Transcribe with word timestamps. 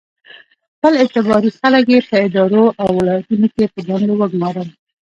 خپل 0.75 0.93
اعتباري 1.01 1.51
خلک 1.59 1.85
یې 1.93 1.99
په 2.09 2.15
ادارو 2.25 2.65
او 2.81 2.87
ولایتونو 2.97 3.47
کې 3.53 3.71
په 3.73 3.79
دندو 3.87 4.13
وګومارل. 4.19 4.69